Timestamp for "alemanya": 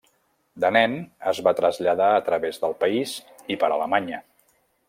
3.77-4.25